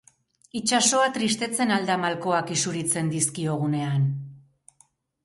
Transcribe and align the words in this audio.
Itsasoa 0.59 1.09
tristetzen 1.17 1.73
al 1.75 1.85
da 1.89 1.97
malkoak 2.05 2.49
isuritzen 2.55 3.13
dizkiogunean? 3.13 4.09